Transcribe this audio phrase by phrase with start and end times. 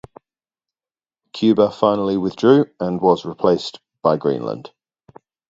[1.31, 4.71] Cuba finally withdrew and was replaced by Greenland.